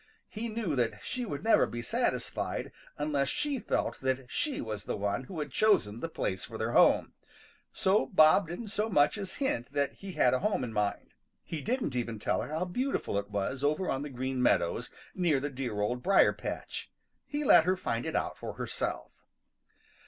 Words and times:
He 0.29 0.49
knew 0.49 0.75
that 0.75 0.99
she 1.03 1.25
would 1.25 1.43
never 1.43 1.67
be 1.67 1.83
satisfied 1.83 2.71
unless 2.97 3.29
she 3.29 3.59
felt 3.59 3.99
that 4.01 4.31
she 4.31 4.59
was 4.59 4.85
the 4.85 4.97
one 4.97 5.25
who 5.25 5.37
had 5.39 5.51
chosen 5.51 5.99
the 5.99 6.09
place 6.09 6.43
for 6.45 6.57
their 6.57 6.71
home. 6.71 7.13
So 7.71 8.07
Bob 8.07 8.47
didn't 8.47 8.69
so 8.69 8.89
much 8.89 9.15
as 9.19 9.35
hint 9.35 9.73
that 9.73 9.93
he 9.93 10.13
had 10.13 10.33
a 10.33 10.39
home 10.39 10.63
in 10.63 10.73
mind. 10.73 11.11
He 11.43 11.61
didn't 11.61 11.95
even 11.95 12.17
tell 12.17 12.41
her 12.41 12.49
how 12.51 12.65
beautiful 12.65 13.15
it 13.19 13.29
was 13.29 13.63
over 13.63 13.91
on 13.91 14.01
the 14.01 14.09
Green 14.09 14.41
Meadows 14.41 14.89
near 15.13 15.39
the 15.39 15.51
dear 15.51 15.79
Old 15.79 16.01
Briar 16.01 16.33
patch. 16.33 16.89
He 17.27 17.43
let 17.43 17.65
her 17.65 17.77
find 17.77 18.03
it 18.03 18.15
out 18.15 18.39
for 18.39 18.53
herself. 18.53 19.11